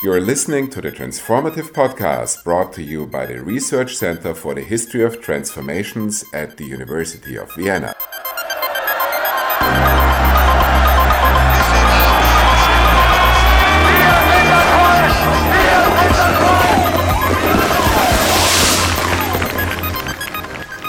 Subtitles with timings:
[0.00, 4.62] You're listening to the Transformative Podcast brought to you by the Research Center for the
[4.62, 7.96] History of Transformations at the University of Vienna.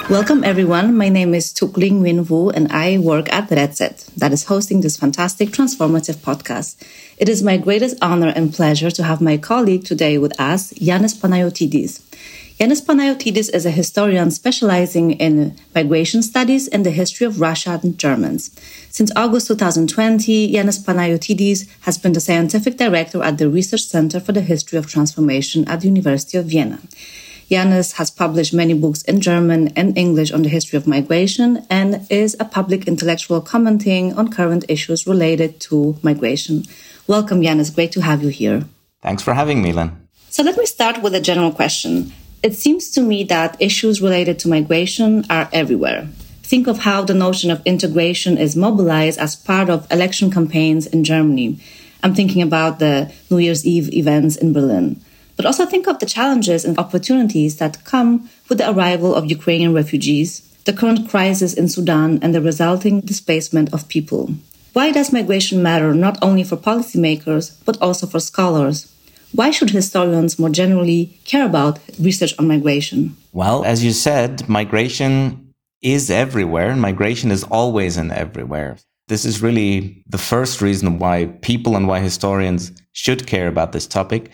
[0.10, 0.98] Welcome everyone.
[0.98, 4.82] My name is Thuc Linh Nguyen Vu and I work at RECET that is hosting
[4.82, 6.82] this fantastic transformative podcast.
[7.20, 11.16] It is my greatest honor and pleasure to have my colleague today with us, Jannis
[11.16, 12.02] Panagiotidis.
[12.60, 18.00] Jannis Panagiotidis is a historian specializing in migration studies and the history of Russia and
[18.00, 18.50] Germans.
[18.89, 24.32] Since August 2020, Jannis Panagiotidis has been the scientific director at the Research Center for
[24.32, 26.80] the History of Transformation at the University of Vienna.
[27.50, 32.06] Jannis has published many books in German and English on the history of migration and
[32.09, 36.64] is a public intellectual commenting on current issues related to migration.
[37.08, 37.73] Welcome, Jannis.
[37.73, 38.66] Great to have you here.
[39.02, 39.97] Thanks for having me, Linh.
[40.30, 42.14] So let me start with a general question.
[42.44, 46.08] It seems to me that issues related to migration are everywhere.
[46.44, 51.03] Think of how the notion of integration is mobilized as part of election campaigns in
[51.03, 51.59] Germany.
[52.03, 55.02] I'm thinking about the New Year's Eve events in Berlin
[55.39, 59.73] but also think of the challenges and opportunities that come with the arrival of Ukrainian
[59.73, 64.33] refugees, the current crisis in Sudan, and the resulting displacement of people.
[64.73, 68.93] Why does migration matter not only for policymakers, but also for scholars?
[69.31, 73.15] Why should historians more generally care about research on migration?
[73.31, 76.75] Well, as you said, migration is everywhere.
[76.75, 78.75] Migration is always and everywhere.
[79.07, 83.87] This is really the first reason why people and why historians should care about this
[83.87, 84.31] topic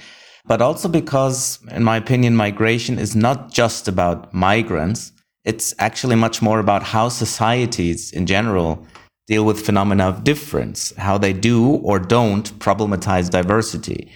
[0.47, 5.11] but also because, in my opinion, migration is not just about migrants.
[5.43, 8.85] It's actually much more about how societies in general
[9.27, 14.11] deal with phenomena of difference, how they do or don't problematize diversity.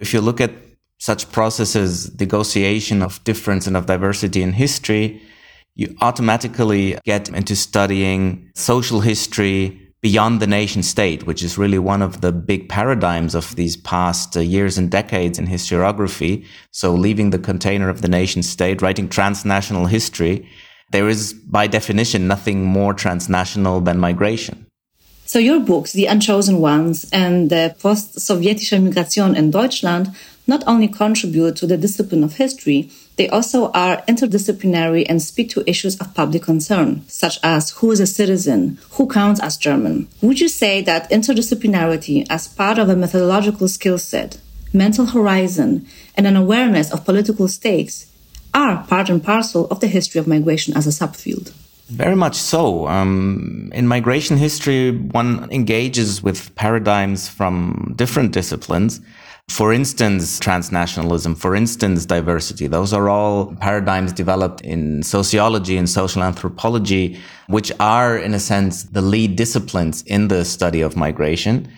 [0.00, 0.52] If you look at
[0.98, 5.20] such processes, negotiation of difference and of diversity in history,
[5.74, 12.02] you automatically get into studying social history, beyond the nation state, which is really one
[12.02, 16.44] of the big paradigms of these past uh, years and decades in historiography.
[16.72, 20.46] So leaving the container of the nation state, writing transnational history,
[20.90, 24.66] there is by definition nothing more transnational than migration.
[25.24, 30.14] So your books, The Unchosen Ones and the Postsowjetische Migration in Deutschland,
[30.46, 35.68] not only contribute to the discipline of history, they also are interdisciplinary and speak to
[35.68, 40.08] issues of public concern, such as who is a citizen, who counts as German.
[40.20, 44.38] Would you say that interdisciplinarity as part of a methodological skill set,
[44.72, 45.86] mental horizon,
[46.16, 48.10] and an awareness of political stakes
[48.52, 51.52] are part and parcel of the history of migration as a subfield?
[51.88, 52.88] Very much so.
[52.88, 59.00] Um, in migration history, one engages with paradigms from different disciplines
[59.48, 66.22] for instance, transnationalism, for instance, diversity, those are all paradigms developed in sociology and social
[66.22, 71.70] anthropology, which are, in a sense, the lead disciplines in the study of migration.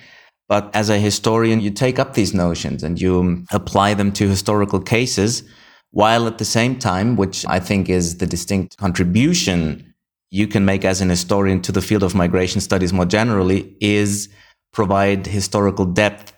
[0.49, 4.81] But as a historian, you take up these notions and you apply them to historical
[4.81, 5.43] cases,
[5.91, 9.93] while at the same time, which I think is the distinct contribution
[10.31, 14.29] you can make as an historian to the field of migration studies more generally, is
[14.73, 16.33] provide historical depth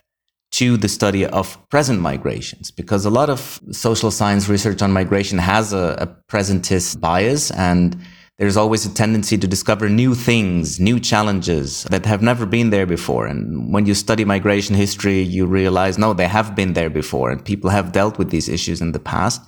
[0.59, 5.39] to the study of present migrations because a lot of social science research on migration
[5.39, 7.97] has a, a, presentist bias and
[8.39, 12.87] there's always a tendency to discover new things, new challenges that have never been there
[12.87, 13.25] before.
[13.25, 17.45] And when you study migration history, you realize, no, they have been there before and
[17.45, 19.41] people have dealt with these issues in the past.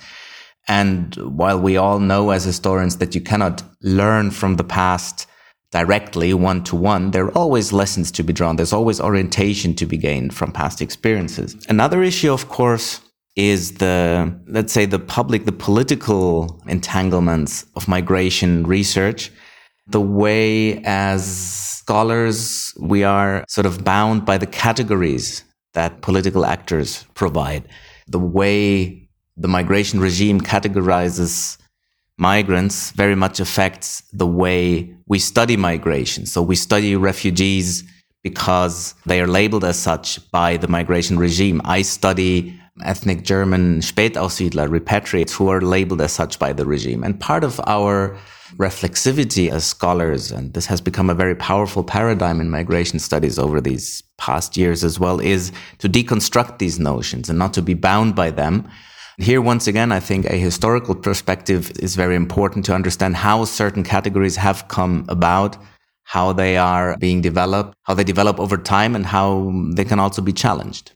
[0.69, 5.27] And while we all know as historians that you cannot learn from the past
[5.71, 8.57] directly one to one, there are always lessons to be drawn.
[8.57, 11.57] There's always orientation to be gained from past experiences.
[11.69, 13.01] Another issue, of course,
[13.37, 19.31] is the, let's say, the public, the political entanglements of migration research.
[19.87, 25.45] The way as scholars, we are sort of bound by the categories
[25.75, 27.69] that political actors provide.
[28.09, 31.57] The way the migration regime categorizes
[32.21, 36.27] migrants very much affects the way we study migration.
[36.27, 37.83] So we study refugees
[38.23, 41.63] because they are labeled as such by the migration regime.
[41.65, 47.03] I study ethnic German Spätaussiedler, repatriates, who are labeled as such by the regime.
[47.03, 48.17] And part of our
[48.57, 53.61] reflexivity as scholars, and this has become a very powerful paradigm in migration studies over
[53.61, 58.15] these past years as well, is to deconstruct these notions and not to be bound
[58.15, 58.69] by them,
[59.23, 63.85] here, once again, I think a historical perspective is very important to understand how certain
[63.85, 65.57] categories have come about,
[66.05, 70.23] how they are being developed, how they develop over time, and how they can also
[70.23, 70.93] be challenged.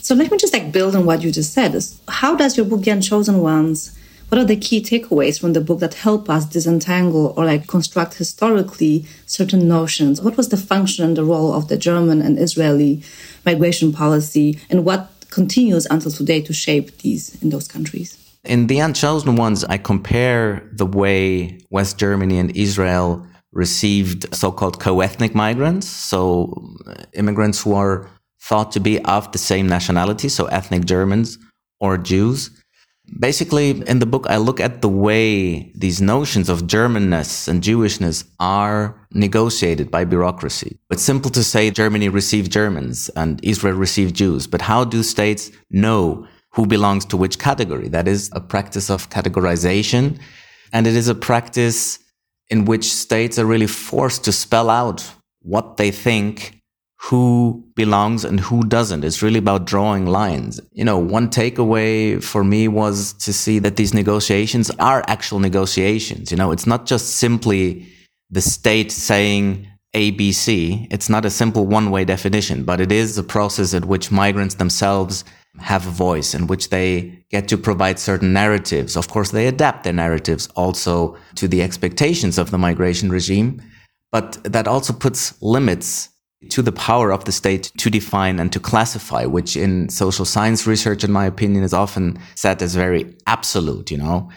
[0.00, 1.74] So let me just like build on what you just said.
[2.08, 3.96] How does your book, The Unchosen Ones,
[4.28, 8.14] what are the key takeaways from the book that help us disentangle or like construct
[8.14, 10.20] historically certain notions?
[10.20, 13.02] What was the function and the role of the German and Israeli
[13.44, 18.16] migration policy and what continues until today to shape these in those countries?
[18.44, 25.34] In The Unchosen Ones, I compare the way West Germany and Israel received so-called co-ethnic
[25.34, 25.86] migrants.
[25.88, 26.18] So
[26.86, 28.08] uh, immigrants who are
[28.40, 31.38] thought to be of the same nationality, so ethnic Germans
[31.80, 32.50] or Jews.
[33.20, 38.24] Basically, in the book, I look at the way these notions of Germanness and Jewishness
[38.40, 40.78] are negotiated by bureaucracy.
[40.90, 45.50] It's simple to say Germany received Germans and Israel received Jews, but how do states
[45.70, 47.88] know who belongs to which category?
[47.88, 50.18] That is a practice of categorization,
[50.72, 51.98] and it is a practice
[52.48, 55.08] in which states are really forced to spell out
[55.40, 56.60] what they think
[57.08, 59.04] who belongs and who doesn't.
[59.04, 60.58] It's really about drawing lines.
[60.72, 66.30] You know, one takeaway for me was to see that these negotiations are actual negotiations.
[66.30, 67.86] You know, it's not just simply
[68.30, 70.88] the state saying ABC.
[70.90, 74.54] It's not a simple one way definition, but it is a process at which migrants
[74.54, 75.24] themselves
[75.58, 78.96] have a voice in which they get to provide certain narratives.
[78.96, 83.60] Of course, they adapt their narratives also to the expectations of the migration regime,
[84.10, 86.08] but that also puts limits
[86.50, 90.66] to the power of the state to define and to classify, which in social science
[90.66, 94.30] research, in my opinion, is often said as very absolute, you know.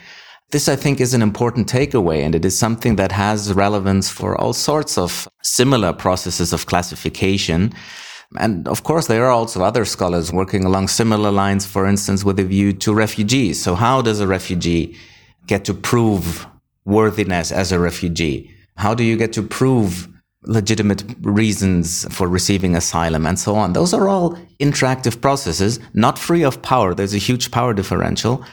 [0.52, 4.40] This, I think, is an important takeaway, and it is something that has relevance for
[4.40, 7.74] all sorts of similar processes of classification.
[8.40, 12.40] And of course, there are also other scholars working along similar lines, for instance, with
[12.40, 13.62] a view to refugees.
[13.62, 14.98] So, how does a refugee
[15.48, 16.48] get to prove
[16.86, 18.50] worthiness as a refugee?
[18.78, 20.08] How do you get to prove
[20.48, 23.74] legitimate reasons for receiving asylum and so on.
[23.74, 26.94] Those are all interactive processes, not free of power.
[26.94, 28.44] There's a huge power differential,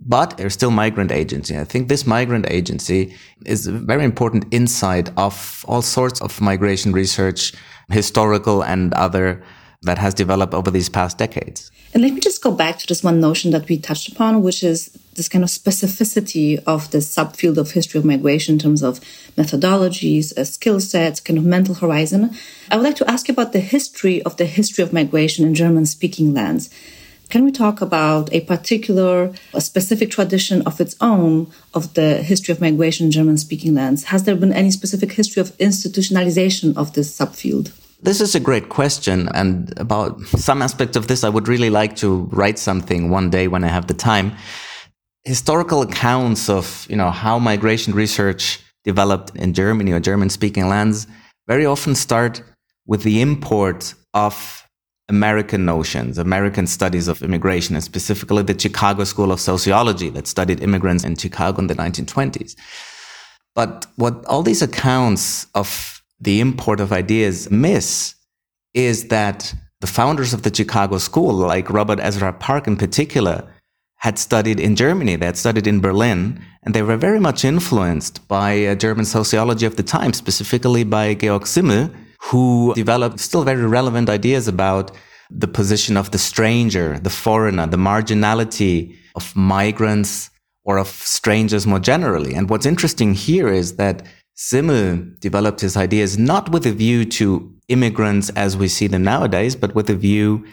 [0.00, 1.58] but there's still migrant agency.
[1.58, 6.92] I think this migrant agency is a very important insight of all sorts of migration
[6.92, 7.52] research,
[7.90, 9.42] historical and other
[9.82, 11.70] that has developed over these past decades.
[11.92, 14.62] And let me just go back to this one notion that we touched upon, which
[14.62, 19.00] is this kind of specificity of the subfield of history of migration in terms of
[19.36, 22.36] methodologies, uh, skill sets, kind of mental horizon.
[22.70, 25.54] I would like to ask you about the history of the history of migration in
[25.54, 26.70] German speaking lands.
[27.28, 32.52] Can we talk about a particular, a specific tradition of its own of the history
[32.52, 34.04] of migration in German speaking lands?
[34.04, 37.72] Has there been any specific history of institutionalization of this subfield?
[38.00, 39.28] This is a great question.
[39.34, 43.48] And about some aspects of this, I would really like to write something one day
[43.48, 44.32] when I have the time.
[45.26, 51.08] Historical accounts of, you know, how migration research developed in Germany or German speaking lands
[51.48, 52.42] very often start
[52.86, 54.64] with the import of
[55.08, 60.62] American notions, American studies of immigration, and specifically the Chicago School of Sociology that studied
[60.62, 62.54] immigrants in Chicago in the 1920s.
[63.52, 68.14] But what all these accounts of the import of ideas miss
[68.74, 73.44] is that the founders of the Chicago School, like Robert Ezra Park in particular,
[73.98, 78.26] had studied in Germany, they had studied in Berlin, and they were very much influenced
[78.28, 81.90] by uh, German sociology of the time, specifically by Georg Simmel,
[82.20, 84.90] who developed still very relevant ideas about
[85.30, 90.30] the position of the stranger, the foreigner, the marginality of migrants
[90.64, 92.34] or of strangers more generally.
[92.34, 94.04] And what's interesting here is that
[94.34, 99.56] Simmel developed his ideas not with a view to immigrants as we see them nowadays,
[99.56, 100.44] but with a view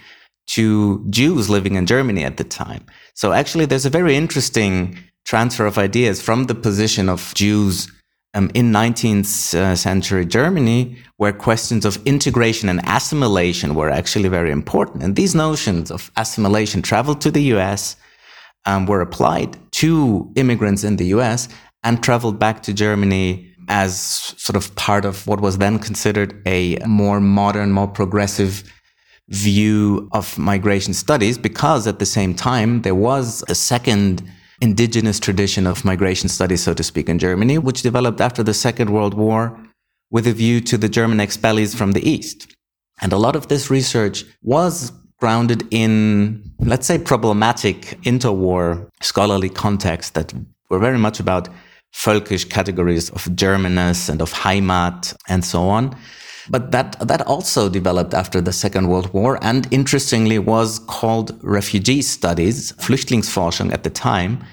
[0.48, 2.86] to Jews living in Germany at the time.
[3.14, 7.92] So actually, there's a very interesting transfer of ideas from the position of Jews
[8.34, 14.52] um, in 19th uh, century Germany, where questions of integration and assimilation were actually very
[14.52, 15.04] important.
[15.04, 17.96] And these notions of assimilation traveled to the US,
[18.66, 21.48] um, were applied to immigrants in the US,
[21.84, 23.98] and traveled back to Germany as
[24.38, 28.64] sort of part of what was then considered a more modern, more progressive
[29.30, 34.24] view of migration studies, because at the same time, there was a second
[34.62, 38.90] indigenous tradition of migration studies, so to speak, in Germany, which developed after the Second
[38.90, 39.58] World War
[40.12, 42.56] with a view to the German expellees from the East.
[43.02, 50.12] And a lot of this research was grounded in, let's say, problematic interwar scholarly contexts
[50.12, 50.34] that
[50.70, 51.50] were very much about
[51.96, 55.96] Völkisch categories of Germanness and of Heimat and so on.
[56.50, 62.02] But that, that also developed after the Second World War and interestingly was called refugee
[62.02, 64.44] studies, Flüchtlingsforschung at the time,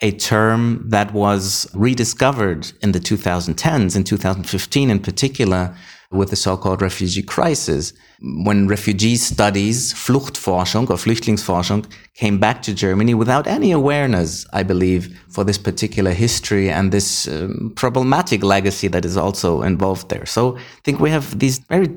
[0.00, 5.74] a term that was rediscovered in the 2010s, in 2015 in particular,
[6.14, 7.92] with the so-called refugee crisis.
[8.20, 15.20] When refugee studies, Fluchtforschung or Flüchtlingsforschung, came back to Germany without any awareness, I believe,
[15.28, 20.26] for this particular history and this um, problematic legacy that is also involved there.
[20.26, 21.88] So I think we have these very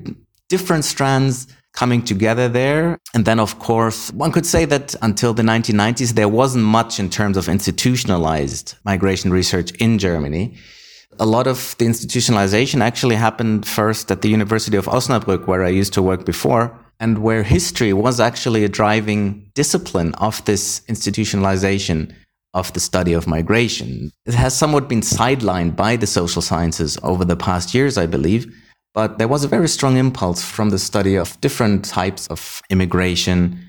[0.49, 2.97] different strands coming together there.
[3.13, 7.09] And then, of course, one could say that until the 1990s, there wasn't much in
[7.09, 10.57] terms of institutionalized migration research in Germany
[11.19, 15.69] a lot of the institutionalization actually happened first at the University of Osnabrück, where I
[15.69, 22.13] used to work before, and where history was actually a driving discipline of this institutionalization
[22.53, 24.11] of the study of migration.
[24.25, 28.51] It has somewhat been sidelined by the social sciences over the past years, I believe,
[28.93, 33.59] but there was a very strong impulse from the study of different types of immigration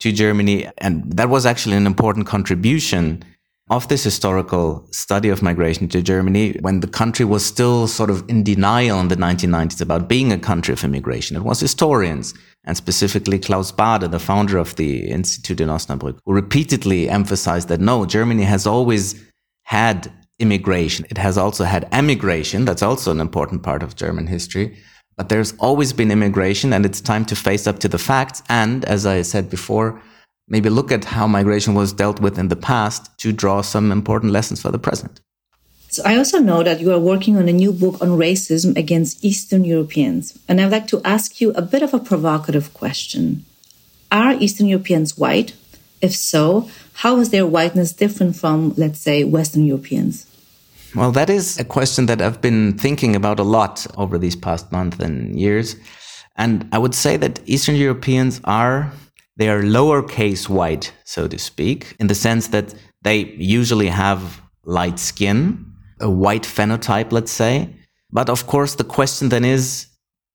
[0.00, 3.22] to Germany, and that was actually an important contribution
[3.70, 8.28] of this historical study of migration to Germany when the country was still sort of
[8.28, 11.36] in denial in the 1990s about being a country of immigration.
[11.36, 12.34] It was historians,
[12.64, 17.80] and specifically Klaus Bade, the founder of the Institute in Osnabrück, who repeatedly emphasized that
[17.80, 19.22] no, Germany has always
[19.64, 21.04] had immigration.
[21.10, 22.64] It has also had emigration.
[22.64, 24.78] That's also an important part of German history.
[25.16, 28.42] But there's always been immigration, and it's time to face up to the facts.
[28.48, 30.00] And as I said before,
[30.48, 34.32] maybe look at how migration was dealt with in the past to draw some important
[34.32, 35.20] lessons for the present.
[35.90, 39.24] So I also know that you are working on a new book on racism against
[39.24, 40.38] Eastern Europeans.
[40.46, 43.44] And I'd like to ask you a bit of a provocative question.
[44.12, 45.54] Are Eastern Europeans white?
[46.00, 50.26] If so, how is their whiteness different from, let's say, Western Europeans?
[50.94, 54.70] Well, that is a question that I've been thinking about a lot over these past
[54.70, 55.76] months and years.
[56.36, 58.92] And I would say that Eastern Europeans are
[59.38, 64.98] they are lowercase white, so to speak, in the sense that they usually have light
[64.98, 65.64] skin,
[66.00, 67.74] a white phenotype, let's say.
[68.10, 69.86] But of course, the question then is,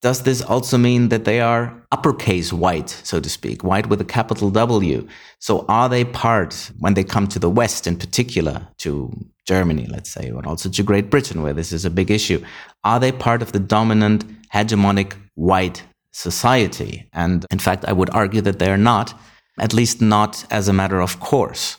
[0.01, 4.05] does this also mean that they are uppercase white, so to speak, white with a
[4.05, 5.07] capital W?
[5.39, 9.11] So are they part, when they come to the West in particular, to
[9.45, 12.43] Germany, let's say, or also to Great Britain, where this is a big issue,
[12.83, 17.09] are they part of the dominant hegemonic white society.
[17.11, 19.13] And in fact, I would argue that they're not,
[19.59, 21.77] at least not as a matter of course.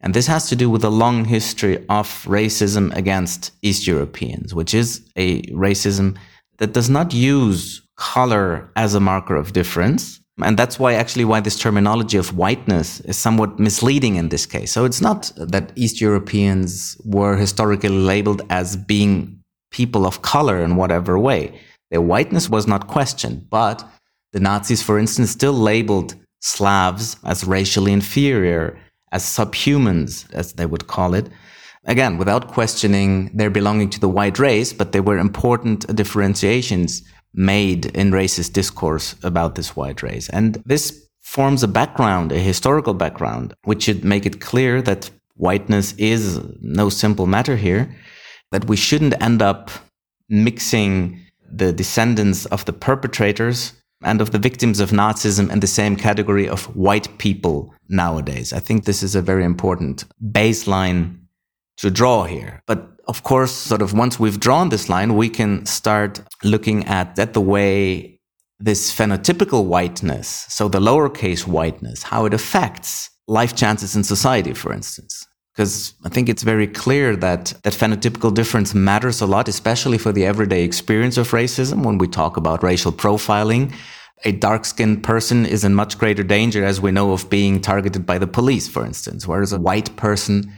[0.00, 4.74] And this has to do with a long history of racism against East Europeans, which
[4.74, 6.18] is a racism
[6.58, 10.20] that does not use color as a marker of difference.
[10.42, 14.72] And that's why actually why this terminology of whiteness is somewhat misleading in this case.
[14.72, 20.76] So it's not that East Europeans were historically labeled as being people of color in
[20.76, 21.58] whatever way.
[21.94, 23.88] Their whiteness was not questioned, but
[24.32, 28.76] the Nazis, for instance, still labeled Slavs as racially inferior,
[29.12, 31.28] as subhumans, as they would call it.
[31.84, 37.86] Again, without questioning their belonging to the white race, but there were important differentiations made
[37.94, 40.28] in racist discourse about this white race.
[40.30, 45.94] And this forms a background, a historical background, which should make it clear that whiteness
[45.96, 47.94] is no simple matter here,
[48.50, 49.70] that we shouldn't end up
[50.28, 51.20] mixing
[51.56, 56.48] the descendants of the perpetrators and of the victims of Nazism in the same category
[56.48, 58.52] of white people nowadays.
[58.52, 61.18] I think this is a very important baseline
[61.78, 62.62] to draw here.
[62.66, 67.16] But of course, sort of once we've drawn this line, we can start looking at
[67.16, 68.20] that the way
[68.58, 74.72] this phenotypical whiteness, so the lowercase whiteness, how it affects life chances in society, for
[74.72, 79.98] instance because I think it's very clear that that phenotypical difference matters a lot, especially
[79.98, 81.84] for the everyday experience of racism.
[81.84, 83.72] When we talk about racial profiling,
[84.24, 88.18] a dark-skinned person is in much greater danger, as we know, of being targeted by
[88.18, 90.52] the police, for instance, whereas a white person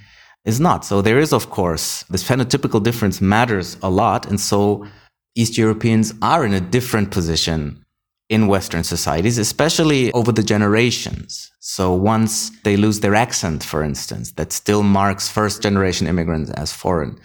[0.47, 0.83] is not.
[0.85, 4.87] So there is, of course, this phenotypical difference matters a lot, and so
[5.35, 7.85] East Europeans are in a different position
[8.29, 11.51] in Western societies, especially over the generations.
[11.61, 16.73] So once they lose their accent, for instance, that still marks first generation immigrants as
[16.73, 17.19] foreign.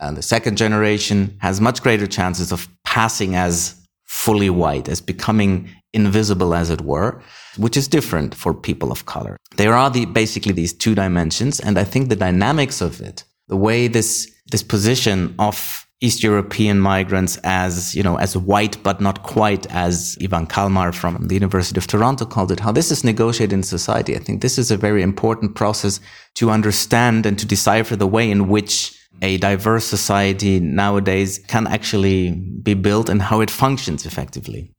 [0.00, 5.68] And the second generation has much greater chances of passing as fully white, as becoming
[5.94, 7.22] invisible, as it were,
[7.56, 9.36] which is different for people of color.
[9.56, 11.60] There are the, basically these two dimensions.
[11.60, 16.80] And I think the dynamics of it, the way this, this position of East European
[16.80, 21.78] migrants as, you know, as white, but not quite as Ivan Kalmar from the University
[21.78, 24.16] of Toronto called it, how this is negotiated in society.
[24.16, 26.00] I think this is a very important process
[26.34, 32.32] to understand and to decipher the way in which a diverse society nowadays can actually
[32.32, 34.72] be built and how it functions effectively.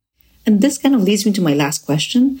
[0.44, 2.38] And this kind of leads me to my last question.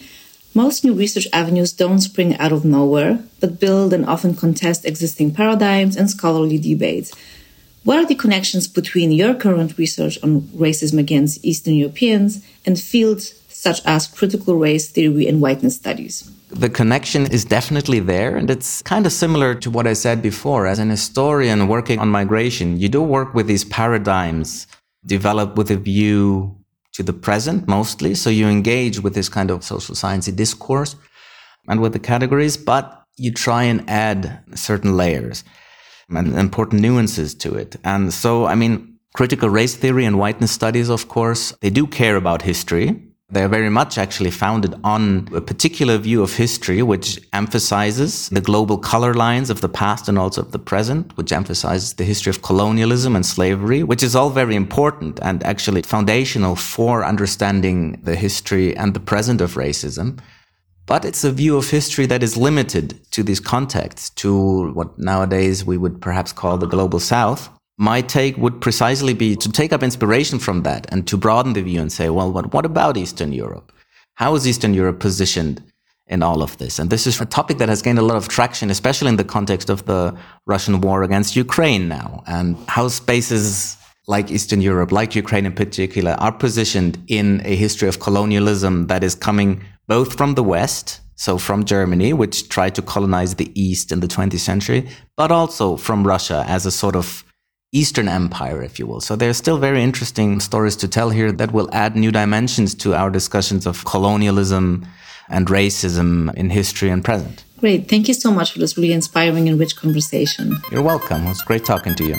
[0.52, 5.32] Most new research avenues don't spring out of nowhere, but build and often contest existing
[5.32, 7.12] paradigms and scholarly debates.
[7.84, 13.34] What are the connections between your current research on racism against Eastern Europeans and fields
[13.48, 16.30] such as critical race theory and whiteness studies?
[16.48, 20.66] The connection is definitely there, and it's kind of similar to what I said before.
[20.66, 24.66] As an historian working on migration, you do work with these paradigms
[25.04, 26.56] developed with a view
[26.94, 28.14] to the present mostly.
[28.14, 30.96] So you engage with this kind of social sciencey discourse
[31.68, 35.44] and with the categories, but you try and add certain layers
[36.08, 37.76] and important nuances to it.
[37.84, 42.16] And so, I mean, critical race theory and whiteness studies, of course, they do care
[42.16, 43.00] about history.
[43.30, 48.76] They're very much actually founded on a particular view of history, which emphasizes the global
[48.76, 52.42] color lines of the past and also of the present, which emphasizes the history of
[52.42, 58.76] colonialism and slavery, which is all very important and actually foundational for understanding the history
[58.76, 60.18] and the present of racism.
[60.86, 65.64] But it's a view of history that is limited to these contexts, to what nowadays
[65.64, 67.48] we would perhaps call the global south.
[67.78, 71.62] My take would precisely be to take up inspiration from that and to broaden the
[71.62, 73.72] view and say, well, what, what about Eastern Europe?
[74.14, 75.62] How is Eastern Europe positioned
[76.06, 76.78] in all of this?
[76.78, 79.24] And this is a topic that has gained a lot of traction, especially in the
[79.24, 83.76] context of the Russian war against Ukraine now, and how spaces
[84.06, 89.02] like Eastern Europe, like Ukraine in particular, are positioned in a history of colonialism that
[89.02, 93.92] is coming both from the West, so from Germany, which tried to colonize the East
[93.92, 97.24] in the 20th century, but also from Russia as a sort of
[97.72, 99.00] Eastern Empire, if you will.
[99.00, 102.94] So there's still very interesting stories to tell here that will add new dimensions to
[102.94, 104.86] our discussions of colonialism
[105.28, 107.44] and racism in history and present.
[107.58, 107.88] Great.
[107.88, 110.56] Thank you so much for this really inspiring and rich conversation.
[110.70, 111.26] You're welcome.
[111.26, 112.16] It was great talking to you.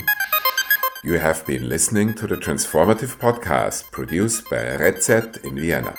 [1.04, 5.96] You have been listening to the Transformative Podcast produced by RECET in Vienna.